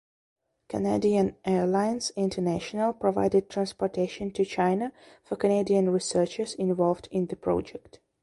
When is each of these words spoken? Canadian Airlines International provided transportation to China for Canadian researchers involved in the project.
Canadian 0.67 1.35
Airlines 1.45 2.11
International 2.15 2.91
provided 2.91 3.51
transportation 3.51 4.31
to 4.31 4.43
China 4.43 4.91
for 5.21 5.35
Canadian 5.35 5.91
researchers 5.91 6.55
involved 6.55 7.07
in 7.11 7.27
the 7.27 7.35
project. 7.35 7.99